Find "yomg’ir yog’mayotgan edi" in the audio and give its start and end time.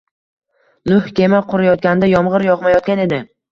2.15-3.25